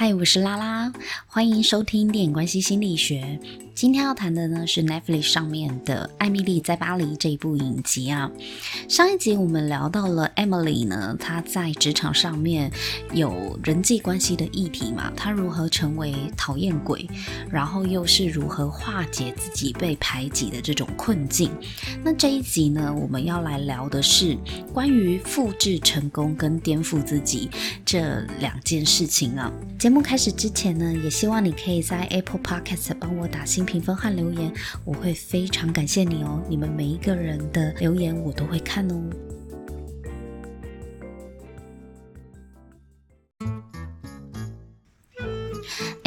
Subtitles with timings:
[0.00, 0.90] 嗨，我是拉拉，
[1.26, 3.38] 欢迎收听电影关系心理学。
[3.74, 8.30] 今天要谈的呢是 Netflix 上面的《艾米丽在巴黎》这一部影集啊。
[8.88, 12.70] 上一集我们聊到了 Emily 呢，她在职场上面
[13.12, 17.08] 有人际关系的议题嘛，她如何成为讨厌鬼，
[17.50, 21.50] 然后又是如何化解自己被排挤的这种困境。
[22.02, 24.36] 那这一集呢，我们要来聊的是
[24.72, 27.50] 关于复制成功跟颠覆自己
[27.84, 29.50] 这两件事情啊。
[29.90, 34.52] 节目开始之前呢，也希望你可以在 Apple Podcast 帮我打新评分和留言，
[34.84, 36.40] 我会非常感谢你哦。
[36.48, 39.02] 你们每一个人的留言我都会看哦。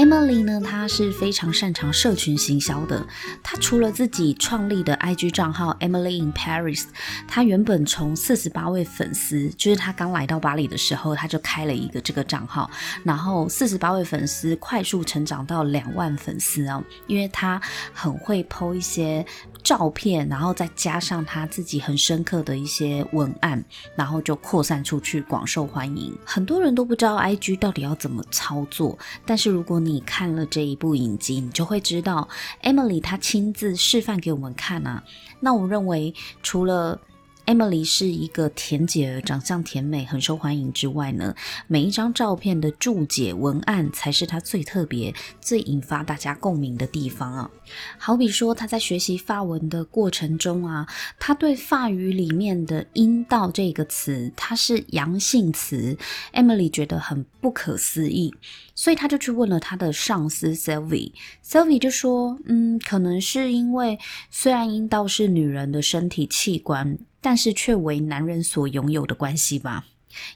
[0.03, 3.07] Emily 呢，她是非常擅长社群行销的。
[3.41, 6.83] 她除了自己创立的 IG 账号 Emily in Paris，
[7.25, 12.69] 她原本从四十八位粉丝，就是她刚来到巴黎的时候，她就开了一个这个账号，
[13.05, 17.61] 然后四十八位粉丝快速成长到两万粉丝哦，因为她
[17.93, 19.25] 很会 po 一些
[19.63, 23.63] 照片，然后再加上他自己很深刻的一些文案，
[23.95, 26.13] 然后就扩散出去，广受欢迎。
[26.25, 32.27] 很多人都不知道 IG 到底要怎么操作，但是如果你你看了这一部影集，你就会知道
[32.63, 35.03] Emily 她亲自示范给我们看啊。
[35.39, 36.99] 那我认为，除了
[37.45, 41.35] Emily 是一个甜姐儿，长相甜美，很受欢迎之外呢，
[41.67, 47.51] 每一张照片的注解文案才是她最特别、最引发大家共鸣的地方啊。
[47.97, 50.87] 好比说，她在学习法文的过程中啊，
[51.19, 55.97] 她对法语里面的“阴道”这个词，它是阳性词
[56.31, 58.33] ，Emily 觉得很不可思议，
[58.73, 63.99] 所以她就去问了她的上司 Sylvie，Sylvie 就说：“嗯，可能是因为
[64.31, 69.85] 虽然阴道是女人的身体器官。”但是却为男人所拥有的关系吧，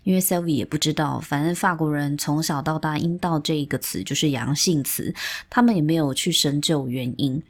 [0.04, 5.14] 因为 Sylvie 也不知道，反正法国人从小到大，阴道这一个词就是阳性词，
[5.50, 7.44] 他们也没有去深究原因。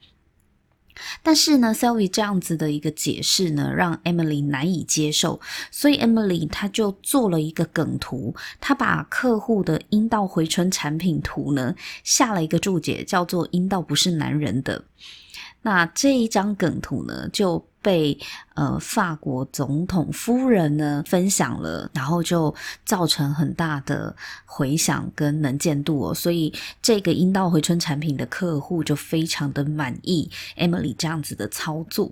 [1.21, 14.85] 但是呢，Sylvie 这样子的一个解释呢，让 Emily 难以接受，所以 Emily 她就做了一个梗图，她把客户的阴道回春产品图呢，下了一个注解，叫做“阴道不是男人的”。
[15.61, 18.17] 那这一张梗图呢，就被
[18.53, 22.53] 呃法国总统夫人呢分享了，然后就
[22.85, 24.15] 造成很大的
[24.45, 32.11] 回响跟能见度哦，所以这个阴道回春产品的客户就非常的满意 Emily 这样子的操作。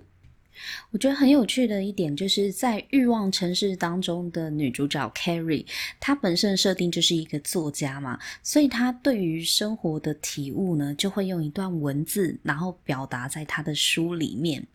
[0.90, 5.66] 我觉得很有趣的一点，就是在《欲望城市》当中的女主角 Carrie，
[6.00, 14.66] 她本身的设定就是一个作家嘛，所以她对于生活的体悟呢，就会用一段文字，然后表达在她的书里面。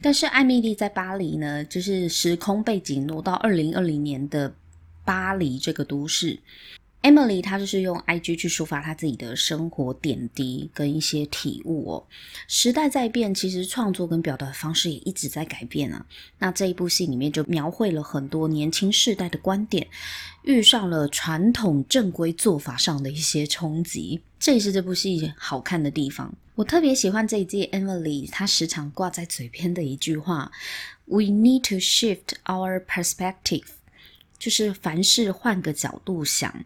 [0.00, 4.54] 但是艾米莉在巴黎呢，就是时空背景挪到二零二零年的
[5.04, 6.38] 巴黎这个都市。
[7.06, 12.04] Emily 她就是用 IG 去抒发她自己的生活点滴跟一些体悟哦。
[12.48, 16.04] 时代在变，其实创作跟表达方式也一直在改变啊。
[16.40, 19.86] 那这一部戏里面就描绘了很多年轻世代的观点，
[20.42, 26.34] 遇上了传统正规做法上的一些冲击，这也是这部戏好看的地方。
[26.56, 30.50] 我特别喜欢这一季 Emily 她时常挂在嘴边的一句话
[31.04, 33.62] ：“We need to shift our perspective。”
[34.46, 36.64] 就是凡事换个角度想。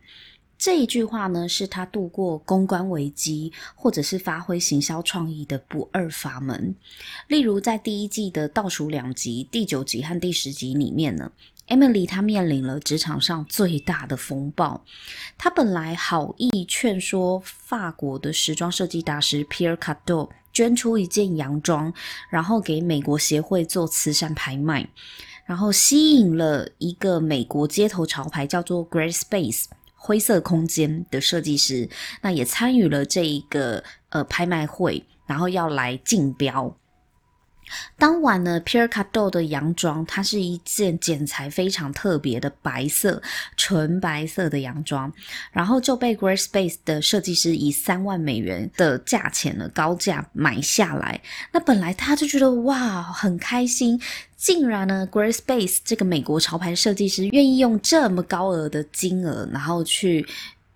[0.59, 6.75] 这一句话呢，是他度过公关危机，或者是发挥行销创意的不二法门。
[7.27, 11.33] 例如，在第一季的倒数两集，第九集和第十集里面呢
[11.69, 14.85] ，Emily 她面临了职场上最大的风暴。
[15.39, 21.95] 她本来好意劝说法国的时装设计大师 Pierre Cardin 捐出一件洋装，
[22.29, 24.87] 然后给美国协会做慈善拍卖，
[25.51, 29.65] 然后吸引了一个美国街头潮牌叫做 Great Space。
[29.97, 31.89] 灰色空间的设计师，
[32.23, 36.73] 那也参与了这一个呃拍卖会，然后要来竞标。
[37.99, 43.23] 当晚呢，Pierre Cardin 的洋装，它是一件剪裁非常特别的白色，
[43.57, 45.13] 纯白色的洋装，
[45.53, 51.21] 然后就被 Great Space 的设计师以三万美元的价钱呢高价买下来。
[51.53, 54.01] 那本来他就觉得哇，很开心，
[54.37, 60.27] 竟然呢，Great Space 这个美国潮牌设计师愿意用这么高额的金额，然后去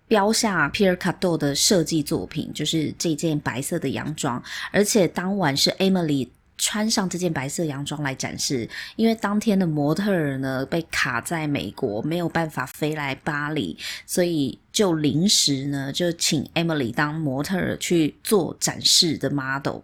[0.07, 6.29] 标下 Pierre Cardin 的设计作品，就是这件白色的洋装，而且当晚是 Emily。
[6.57, 19.81] 穿上这件白色洋装来展示，因为当天的模特儿呢被卡在美国，没有办法飞来巴黎，所以就临时呢就请 Emily 当模特儿去做展示的 model。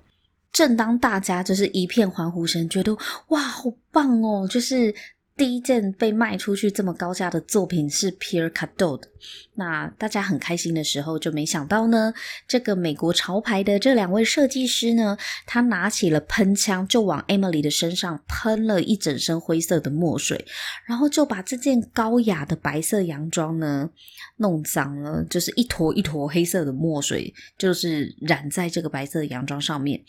[0.51, 2.97] 正当大家就是一片欢呼声，觉得
[3.27, 4.93] 哇好棒哦，就是
[5.37, 9.01] 第一件被卖出去这么高价的作品是 Pierre Cardot，
[9.55, 12.13] 那大家很开心的时候，就没想到呢，
[12.47, 15.17] 这个美国潮牌的这两位设计师呢，
[15.47, 20.45] 他拿起了喷枪，就往 Emily 的身上喷了一整身灰色的墨水，
[20.85, 23.89] 然后就把这件高雅的白色洋装呢
[24.37, 29.99] 弄脏了，就是一坨一坨黑色的墨水，就是染在这个白色的洋装上面。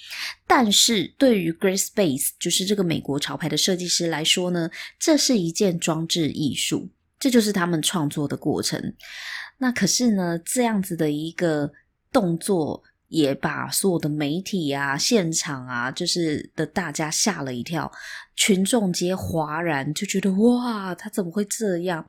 [0.47, 6.89] 但是对于 Grace Base，就是这个美国潮牌的设计师来说呢，这这是一件装置艺术，
[7.19, 8.95] 这就是他们创作的过程。
[9.59, 11.71] 那可是呢，这样子的一个
[12.11, 17.93] 动作，也把所有的媒体啊、现场啊，就是的大家吓了一跳，
[18.37, 22.07] 群众皆哗然，就觉得哇，他怎么会这样？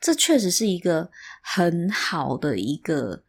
[0.00, 1.10] 这确实是一个
[1.42, 3.24] 很好的一个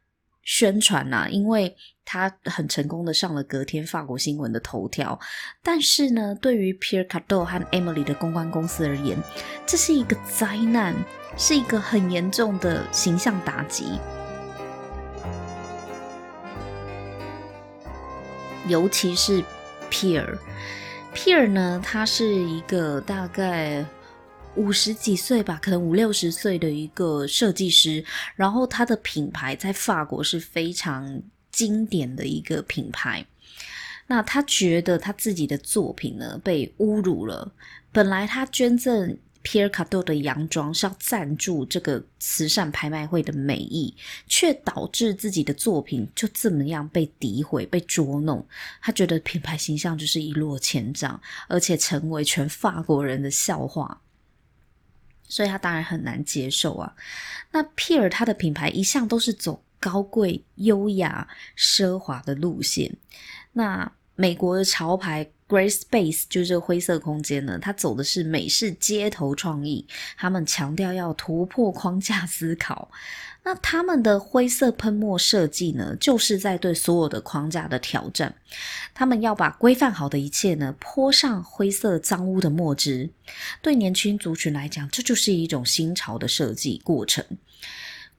[0.47, 1.75] 宣传呐，因为。
[2.09, 5.19] 他很成功的上了隔天法国新闻的头条，
[5.61, 9.17] 但是呢，对于 Pierre Cardot 和 Emily 的公关公司而言，
[9.65, 10.95] 这是一个灾难，
[11.37, 13.99] 是一个很严重的形象打击。
[18.69, 19.43] 尤其是
[19.91, 23.85] Pierre，Pierre 呢，他是一个大概
[24.57, 28.03] 五十几岁吧，可能五六十岁的一个设计师，
[28.35, 31.21] 然后他的品牌在法国是非常。
[31.49, 33.25] 经典的一个品牌，
[34.05, 37.51] 那他觉得他自己的作品呢被侮辱了。
[37.91, 43.91] 本来他捐赠皮尔卡丹的洋装是要赞助这个慈善拍卖会的美意，
[44.27, 48.45] 却导致自己的作品就这么样被诋毁、被捉弄。
[48.79, 53.99] 他觉得品牌形象就是一落千丈，而且成为全法国人的笑话，
[55.27, 56.93] 所以他当然很难接受啊。
[57.51, 59.63] 那皮尔他的品牌一向都是走。
[59.79, 62.95] 高贵、优雅、奢华的路线。
[63.53, 69.87] 那美国的潮牌 Grace Bates 就是这个灰色空间呢，它走的是美式街头创意。
[70.17, 72.91] 他们强调要突破框架思考。
[73.43, 78.35] 那他们的灰色喷墨设计呢，就是在对所有的框架的挑战。
[78.93, 83.09] 他们要把规范好的一切呢，泼上灰色脏污的墨汁。
[83.61, 87.23] 对年轻族群来讲，这就是一种新潮的设计过程。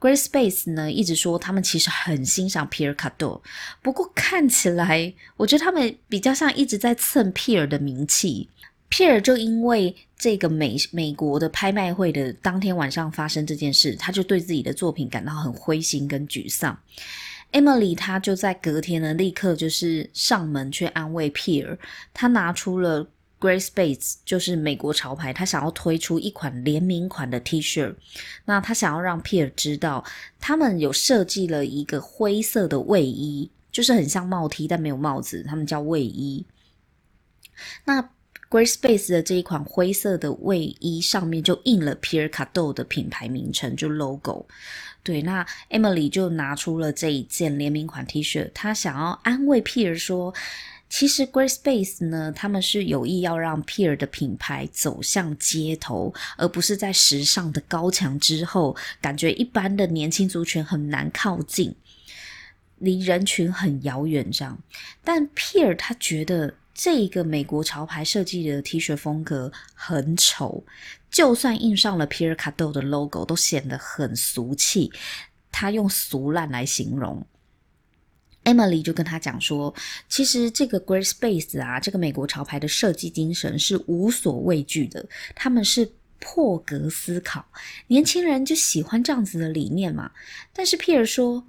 [0.00, 3.42] Grace Bates 呢，一直说他们其实很欣赏 Pierre c a d o
[3.82, 8.48] 不过看起来，我觉得他们比较像一直在蹭 Pierre 的名气。
[8.90, 16.78] Pierre 就因为这个美美国的拍卖会的当天晚上发生这件事，他就对自己的作品感到很灰心跟沮丧。
[17.52, 21.78] Emily 她就在隔天呢，立刻就是上门去安慰 Pierre，
[22.14, 23.08] 她拿出了。
[23.40, 27.94] Grace Bates 就是美国潮牌，他想要推出一款联名款的 T 恤。
[28.44, 30.04] 那他想要让 Pierre 知道，
[30.40, 36.44] 他们有设计了一个灰色的卫衣，就是很像帽 T，但没有帽子，他们叫卫衣。
[37.84, 38.02] 那
[38.50, 44.48] Grace Bates 的这一款灰色的卫衣上面就印了 Pierre Cardot 的品牌名称，就 logo。
[45.04, 50.34] 对，那 Emily 就拿出了这一件联名款 T 恤，她想要安慰 Pierre 说。
[50.88, 61.74] 其实 Grace Bates 呢，他们是有意要让 Pierre 的品牌走向街头，而不是在时尚的高墙之后，感觉一般的年轻族群很难靠近，
[62.78, 64.58] 离人群很遥远这样。
[65.04, 70.64] 但 Pierre 他觉得这一个美国潮牌设计的 T 恤风格很丑，
[71.10, 74.90] 就算印上了 Pierre Cardot 的 logo，都显得很俗气。
[75.52, 77.26] 他用俗烂来形容。
[78.48, 79.74] Emily 就跟他讲说，
[80.08, 87.44] 其实这个 Grace Bates 啊，这个美国潮牌的设计精神是无所畏惧的，他们是破格思考，
[87.86, 90.10] 年轻人就喜欢这样子的理念嘛。
[90.52, 91.44] 但是 Pierre 说，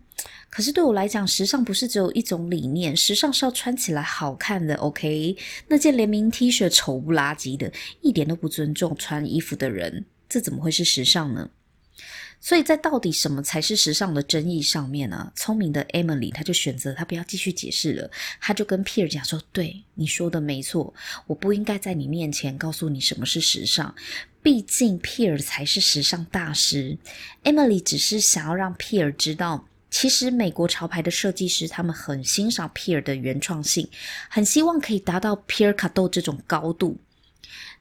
[0.49, 4.75] 可是对我来讲，时尚不是只有一种理念，时尚是要穿起来好看的。
[4.75, 5.35] OK，
[5.67, 11.49] 那件联名 T 恤丑不拉几的，一点都不尊重穿衣服的人，这怎么会是时尚呢？
[12.41, 15.31] 所以在到底什么才是时尚的争议上面呢？
[15.35, 20.93] 聪明的 Emily 她就选择她不要继续解释了，她就跟 Pier 讲说：“对，你说的没错，
[21.27, 23.93] 我不应该在你面前告诉你什么是时尚，
[24.41, 26.97] 毕竟 Pier 才是时尚大师。
[27.43, 33.89] Emily 只是想要让 Pier 知道，其实美国潮牌的设计师他们很欣赏 Pierre 的原创性，
[34.29, 36.97] 很希望可以达到 Pierre Cardot 这种高度。”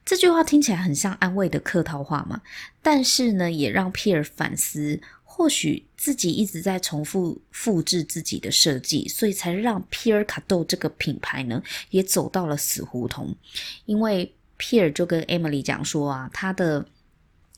[0.09, 2.41] 这句话听起来很像安慰的客套话嘛，
[2.81, 11.61] 但是呢，也让皮尔反思，或许自己一直在重复复制自己的设计，所以才让皮尔卡豆这个品牌呢，
[11.91, 13.35] 也走到了死胡同。
[13.85, 16.83] 因为皮尔就跟 Emily 讲说啊，他的。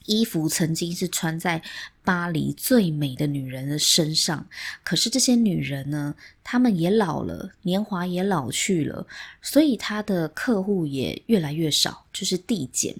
[0.06, 1.62] 衣服曾经是穿在
[2.04, 4.48] 巴黎最美的女人的身上，
[4.84, 9.06] 可是这些女人呢，她们也老了，年华也老去了，
[9.42, 12.96] 所以她的客户也越来越少，就是递减。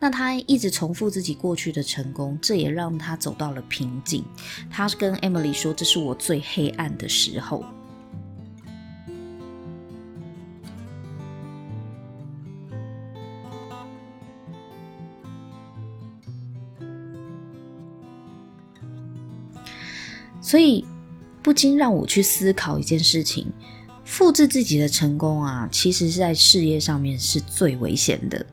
[0.00, 4.24] 那他一直重复自己过去的成功，这也让他走到了瓶颈。
[4.68, 7.64] 他跟 Emily 说：“这是我最黑暗的时候。”
[20.42, 20.84] 所以，
[21.42, 23.46] 不禁让我去思考一件事情：
[24.04, 28.44] 复制自己的成功啊，其实是在事业上面是最危险的。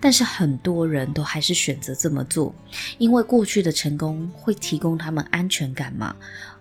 [0.00, 2.54] 但是很多人都还是选择这么做，
[2.96, 6.14] 因为过去的成功会提供他们安全感嘛。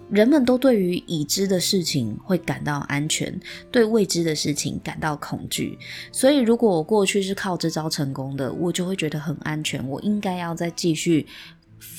[0.09, 3.39] 人们都对于已知的事情会感到安全，
[3.71, 5.77] 对未知的事情感到恐惧。
[6.11, 9.87] 所以，如果我过去是靠这招成功的，我就会觉得很安全。
[9.87, 11.25] 我应该要再继续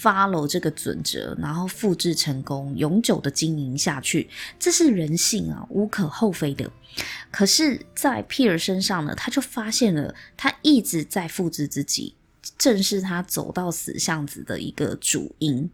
[0.02, 4.28] follow 这个准则，然后复制成功，永久的经营下去。
[4.58, 6.70] 这是人性啊，无可厚非的。
[7.30, 12.14] 可是，在皮尔身上呢，他就发现了，他一直在复制自己，
[12.56, 15.70] 正是他走到死巷子的一个主因。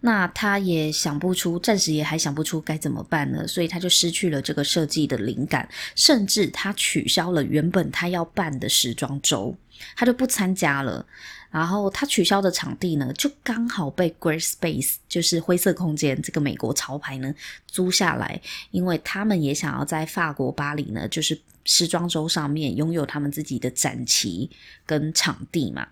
[0.00, 9.56] 那他也想不出，暂时也还想不出该怎么办呢，所以他就失去了这个设计的灵感，甚至他取消了原本他要办的时装周，
[9.96, 11.04] 他就不参加了。
[11.50, 17.34] 然后他取消的场地呢，就刚好被 Great Space，就是灰色空间这个美国潮牌呢
[17.66, 18.40] 租下来，
[18.70, 24.50] 因为他们也想要在法国巴黎呢，就是时装周上面拥有他们自己的展旗
[24.84, 25.88] 跟场地嘛。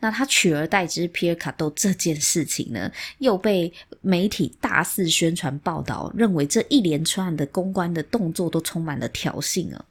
[0.00, 9.84] 那他取而代之 Pierre Cardot 这件事情呢，又被媒体大肆宣传报道，认为这一连串的公关的动作都充满了挑衅啊。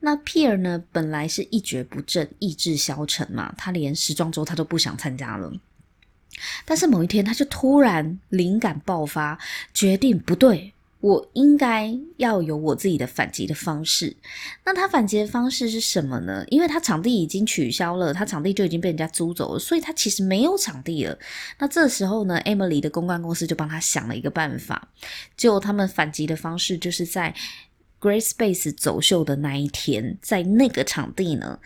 [0.00, 5.52] 那 Pierre 呢，本来是一蹶不振、意志消沉嘛，他连时装周他都不想参加了。
[6.64, 9.38] 但是某一天，他就突然灵感爆发，
[9.74, 14.16] 决定不对，我应该要有我自己的反击的方式。
[14.64, 16.42] 那他反击的方式是什么呢？
[16.48, 21.18] 因为他场地已经取消了，他场地就已经被人家租走了，所以他其实没有场地了。
[21.58, 24.88] 那这时候呢，Emily 的公关公司就帮他想了一个办法，
[25.36, 27.34] 就他们反击的方式就是在。
[28.00, 31.60] Great Space 走秀的那一天，在那个场地呢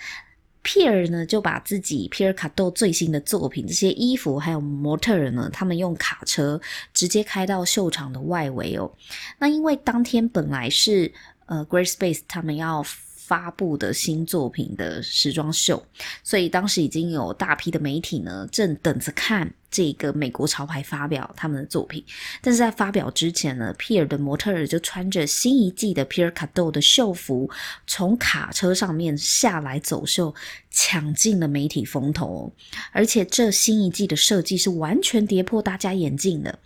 [0.66, 6.61] 皮尔呢就把自己皮尔卡多最新的作品，这些衣服还有模特儿呢，他们用卡车
[6.92, 8.90] 直接开到秀场的外围哦。
[9.38, 11.12] 那因为当天本来是
[11.46, 15.80] 呃 Grace Base 他们要发布的新作品的时装秀，
[16.25, 19.49] 所以当时已经有大批的媒体呢，正等着看。
[19.76, 22.02] 这个美国潮牌发表他们的作品，
[22.40, 27.50] 但是在发表之前呢皮尔的模特儿就穿着新一季的 Pierre Cardot 的秀服，
[27.87, 30.35] 从卡车上面下来走秀，
[30.71, 32.50] 抢尽了媒体风头。
[32.90, 36.59] 而且这新一季的设计是完全跌破大家眼镜的，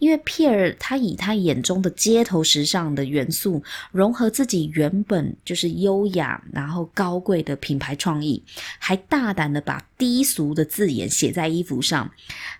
[0.00, 3.62] 因为皮尔他以他眼中的街头时尚的元素，
[3.92, 8.42] 融合自己原本就是优雅然后高贵的品牌创意，
[8.80, 12.10] 还大胆的把低俗的字眼写在衣服上。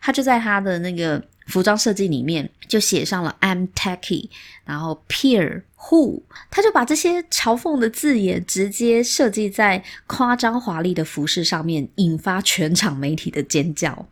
[0.01, 4.29] 他就在他的那个服装设计里面就写上了 I'm tacky，
[4.65, 14.07] 然后 peer who，他就把这些嘲讽的字眼直接设计在夸张华丽的服饰上面，引发全场媒体的尖叫。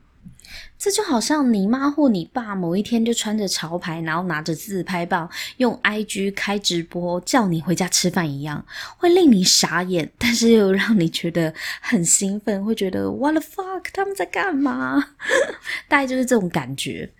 [0.78, 8.64] 这就好像你妈或你爸某一天就穿着潮牌，然后拿着自拍棒，用 IG 开直播叫你回家吃饭一样，
[8.98, 15.02] 会令你傻眼，但是又让你觉得很兴奋，会觉得 What the fuck，他们在干嘛？
[15.88, 17.10] 大概就是这种感觉。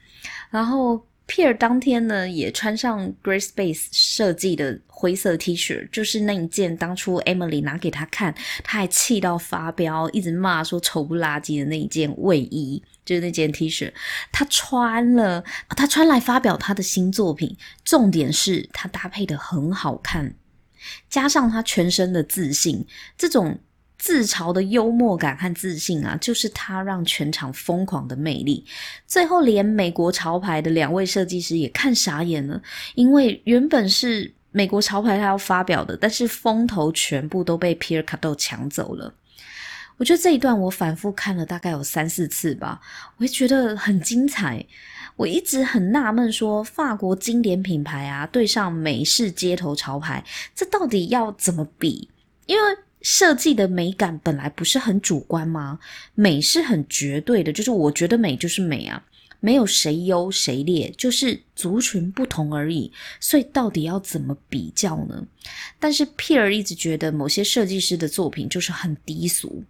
[0.51, 12.83] 然后 Pierre 当天呢，也穿上 Great Space 设计的灰色 T 恤，就是那一件当初 Emily 拿给他看，他还气到发飙，一直骂说丑不拉几的那一件卫衣。
[13.05, 13.93] 就是那件 T 恤，
[14.33, 15.45] 他穿了，
[15.77, 17.57] 他穿来发表他的新作品。
[17.85, 20.35] 重点是他搭配的很好看，
[21.09, 22.85] 加上他全身的自信，
[23.17, 23.61] 这种
[23.99, 28.65] 自嘲的幽默感和自信啊，就是他让全场疯狂的魅力。
[29.07, 32.61] 最后，连美国潮牌的两位设计师也看傻眼了，
[32.95, 39.15] 因为原本是美国潮牌他要发表的，但是风头全部都被 Pierre c a r d o 抢走了。
[39.99, 42.81] 我觉得这一段我反复看了大概有三四次吧，
[43.17, 44.65] 我也觉得很精彩。
[45.17, 50.23] 我一直很纳闷，说法国经典品牌啊，对上美式街头潮牌，
[50.55, 52.11] 这到底要怎么比？
[52.45, 52.77] 因为
[53.09, 55.79] 设计的美感本来不是很主观吗？
[56.17, 59.01] 美是很绝对的，就是我觉得美就是美啊。
[59.39, 62.91] 没有谁优谁劣，就是族群不同而已。
[63.21, 65.25] 所以到底要怎么比较呢？
[65.79, 69.63] 但是 Pierre 一直觉得某些设计师的作品就是很低俗。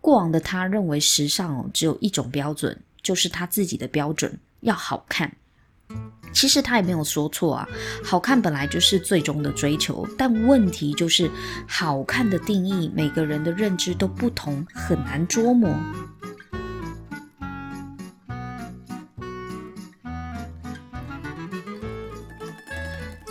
[0.00, 5.36] 过往的他认为时尚哦只有一种标准，就是他自己的标准要好看。
[6.32, 7.68] 其实他也没有说错啊，
[8.04, 11.30] 好看本来就是最终的追求，但问题就是
[11.66, 15.74] 好看的定义，每个人的认知都不同，很难捉摸。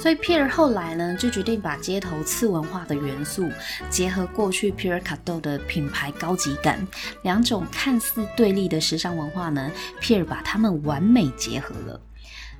[0.01, 3.49] 所以 Pier 后来呢，就决定把街头次文化的元素
[3.89, 6.87] 结合过去 Pierre Cardin 的品牌高级感，
[7.23, 11.99] 两种看似对立的时尚文化呢，Pier 把它们完美结合了。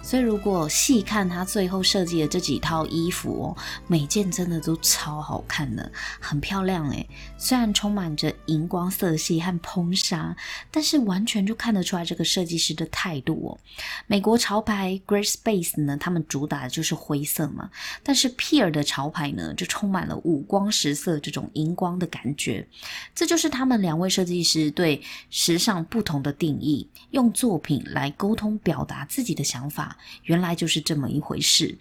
[0.05, 3.57] 所以，如果细看他最后设计的这几套衣服哦，
[3.87, 7.09] 每件真的都超好看的，很漂亮诶。
[7.39, 10.37] 虽然充满着荧光色系和喷纱，
[10.69, 13.57] 但是完全就看得出来这个设计师的态度哦。
[14.05, 17.71] 美国潮牌 Great Space 呢，他们主打的就是灰色嘛，
[18.03, 22.67] 但是 Pier 的潮牌呢，就充满了五光十色这种荧光的感觉。
[23.15, 29.94] 这就是他们两位设计师对时尚不同的定义，用作品来沟通表达自己的想法。
[30.23, 31.77] 原来就是这么一回事。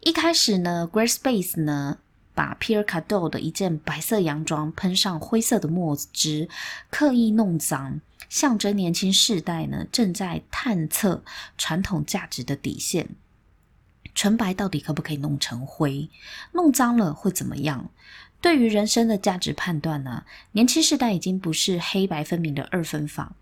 [0.00, 1.98] 一开始呢，Great Space 呢，
[2.34, 6.48] 把 Pierre Cardin 的一件白色洋装喷上灰色的墨汁，
[6.90, 11.22] 刻意弄脏，象征年轻世代呢正在探测
[11.58, 13.10] 传统价值的底线。
[14.14, 16.08] 纯白到底可不可以弄成灰？
[16.52, 17.90] 弄脏了会怎么样？
[18.40, 23.34] 对于人生的价值判断呢，年轻世代已经不是黑白分明的二分法，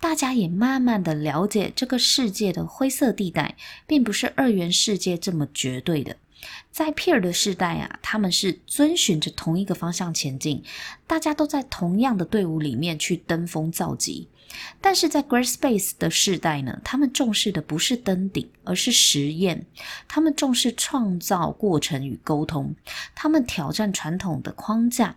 [0.00, 3.56] 大家也慢慢的了解这个世界的灰色地带，
[3.86, 6.16] 并不是二元世界这么绝对的。
[6.70, 10.62] 在 Pier 的世代啊，他们是遵循着同一个方向前进，
[11.06, 14.28] 大家都在同样的队伍里面去登峰造极。
[14.80, 19.66] 但是在 Great Space 的世代呢，他们重视的不是登顶，而是实验。
[20.06, 22.74] 他们重视创造过程与沟通，
[23.14, 25.16] 他们挑战传统的框架。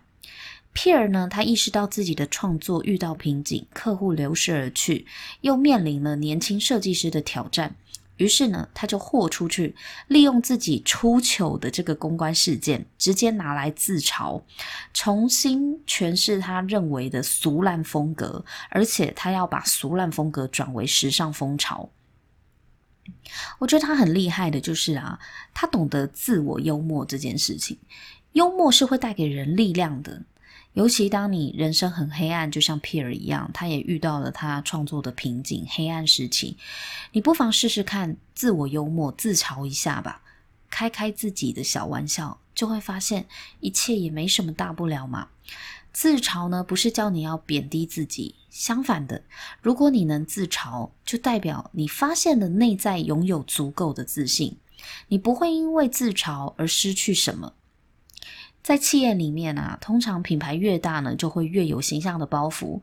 [0.74, 5.06] Pier 呢，他意识到自己的创作遇到瓶颈，客户流失而去，
[5.40, 7.74] 又面临了年轻设计师的挑战。
[8.18, 9.74] 于是呢，他就豁出去，
[10.08, 14.42] 利用自己出糗的这个公关事件，直接拿来自嘲，
[14.92, 21.88] 重新诠释他认为的俗烂风格，而且他要把俗烂风格转为时尚风潮。
[23.58, 25.18] 我觉得他很厉害的，就是啊，
[25.54, 27.78] 他懂得自我幽默这件事情，
[28.32, 30.22] 幽默是会带给人力量的。
[30.78, 36.56] 尤其当你人生很黑暗，就像 Pier 一样，他也遇到了他创作的瓶颈、黑暗时期。
[37.10, 40.22] 你不妨试试看自我幽默、自嘲一下吧，
[40.70, 43.26] 开开自己的小玩笑，就会发现
[43.58, 45.30] 一切也没什么大不了嘛。
[45.92, 49.24] 自嘲呢，不是叫你要贬低自己，相反的，
[49.60, 54.56] 如果你能自嘲，就代表你发现了内在拥有足够的自信，
[55.08, 57.54] 你不会因为自嘲而失去什么。
[58.62, 62.82] 在企业里面啊，通常品牌越大呢，就会越有形象的包袱。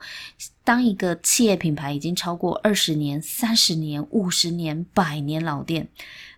[0.63, 5.87] 当一个企业品牌已经超过二十年、三十年、五十年、百年老店，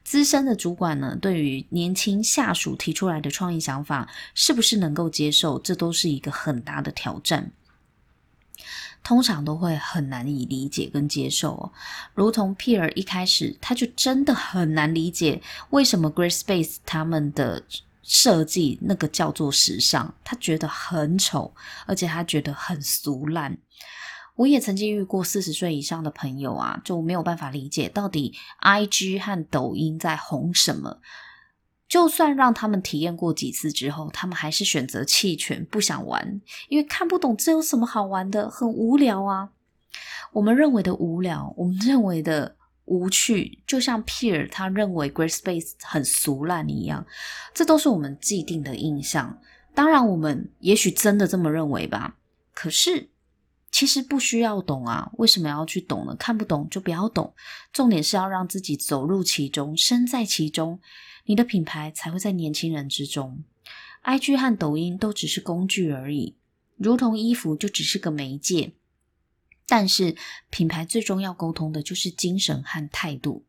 [0.03, 7.51] 资深的主管呢，对于年轻下属提出来的创意想法，是不是能够接受，这都是一个很大的挑战。
[9.01, 11.71] 通常都会很难以理解跟接受哦。
[12.13, 17.63] 如同 Pier 一开始，他就真的很难理解为什么 Great Space 他们的。
[18.09, 21.53] 设计那个叫做时尚，他觉得很丑，
[21.85, 23.57] 而且他觉得很俗烂。
[24.37, 31.01] 我也曾经遇过四十岁以上的朋友啊，就没有办法理解到底 IG 和抖音在红什么。
[31.89, 39.49] 就算让他们体验过几次之后，他们还是选择弃权，不想玩，因为看不懂这有什么好玩的，很无聊啊。
[40.31, 42.55] 我们认为的无聊，我们认为的。
[42.87, 47.05] 无趣，就像 Pier 他认为 Great Space 很俗烂一样，
[47.53, 49.39] 这都是我们既定的印象。
[49.73, 52.17] 当然，我们也许真的这么认为吧。
[52.53, 53.09] 可是，
[53.71, 56.15] 其实不需要懂啊，为什么要去懂呢？
[56.15, 57.33] 看不懂就不要懂。
[57.71, 60.79] 重点是要让自己走入其中，身在其中，
[61.25, 63.43] 你的品牌才会在年轻人之中。
[64.03, 66.35] IG 和抖音都只是工具而已，
[66.77, 68.71] 如同衣服就只是个媒介。
[69.67, 70.15] 但是
[70.49, 73.45] 品牌最终要沟通的就是精神和态度。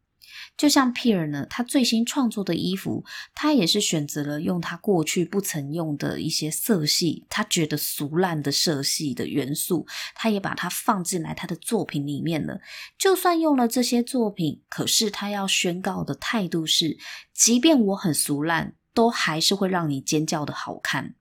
[0.57, 3.05] 就像 Pier 呢，他最新创作的衣服，
[3.35, 12.61] 他也是选择了用他过去不曾用的一些色系，他觉得俗烂的色系的元素，他也把它放进来他的作品里面了。
[12.99, 16.99] 就算用了这些作品，可是他要宣告的态度是，
[17.33, 21.15] 即便我很俗烂，都还是会让你尖叫的好看。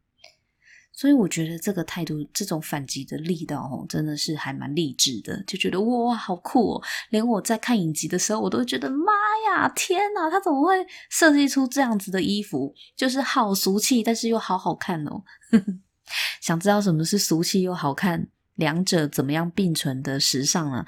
[0.97, 6.83] 所以我觉得这个态度，这种反击的力道哦，真的是还蛮励志的，就觉得哇，好酷哦！
[7.11, 9.13] 连我在看影集的时候，我都觉得妈
[9.47, 10.75] 呀，天哪，他怎么会
[11.11, 12.73] 设计出这样子的衣服？
[12.95, 15.21] 就是好俗气，但是又好好看哦。
[16.41, 20.83] 想知道什么是俗气又好看，两者怎么样并存的时尚呢？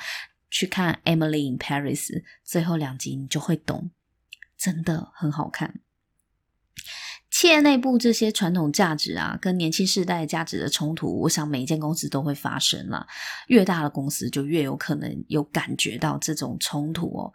[0.50, 2.08] 去看《Emily in Paris》
[2.44, 3.92] 最后两集，你就会懂。
[4.58, 5.82] 真的很好看。
[7.40, 13.08] 企业内部这些传统价值啊，跟年轻世代价值的冲突，我想每一间公司都会发生了。
[13.48, 17.32] 越大的公司就越有可能有感觉到这种冲突哦。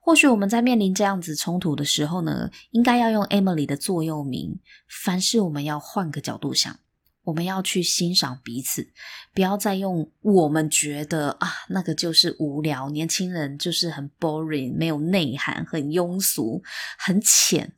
[0.00, 6.76] 或许我们在面临这样子冲突的时候呢，应该要用 Emily 的座右铭：凡事我们要换个角度想，
[7.22, 8.88] 我们要去欣赏彼此，
[9.36, 16.60] 不要再用我们觉得啊，那个就是无聊，年轻人就是很 boring，没有内涵，很庸俗，
[16.98, 17.72] 很浅。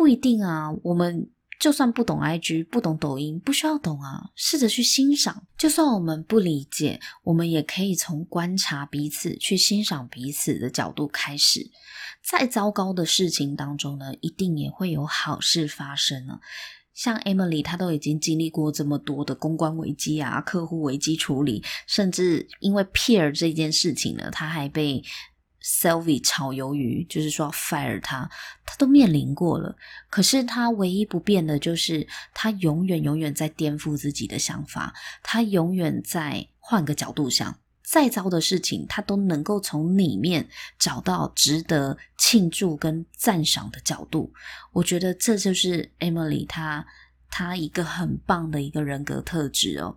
[0.00, 1.28] 不一定啊，我们
[1.60, 5.46] 就算不懂 IG，不懂抖音，不需要懂啊，试着去欣赏。
[5.58, 11.70] 就算我们不理解，我们也可以从观察彼此，去欣赏彼此的角度开始。
[12.24, 16.38] 再糟糕的事情当中呢，一定也会有好事发生呢。
[16.94, 25.02] 像 Emily，她都已经经历过这么多的公关危机啊，客户危机处理，甚至因为 peer 这件事情呢，她还被。
[25.62, 28.30] Selvi 炒鱿鱼，就是说 fire 他，
[28.64, 29.76] 他都面临过了。
[30.08, 44.32] 可是他唯一不变的就是，他永远永远在颠覆自己的想法，他永远在换个角度想，再糟的事情，他都能够从里面找到值得庆祝跟赞赏的角度。
[44.72, 46.86] 我觉得这就是 Emily 她
[47.28, 49.96] 她一个很棒的一个人格特质哦。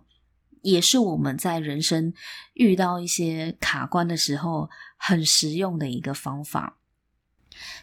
[0.64, 2.12] 也是我们在人生
[2.54, 6.78] 遇到一些卡关的时候很实用的一个方法。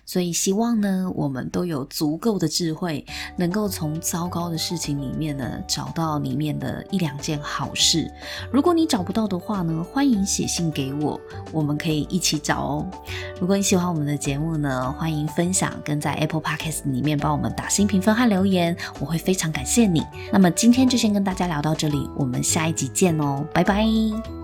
[0.06, 3.06] 所以希望呢，我们都有足够的智慧，
[3.38, 8.12] 能够从糟糕的事情里面呢，找到里面的一两件好事。
[8.52, 11.20] 如果你找不到的话呢，欢迎写信给我，
[11.52, 12.88] 我们可以一起找哦。
[13.40, 20.04] 如果你喜欢我们的节目呢，欢迎分享，跟在 Apple Podcast 里面帮我们打新评分和留言，我会非常感谢你。
[20.32, 24.41] 那么今天就先跟大家聊到这里，我们下一集见哦，拜拜。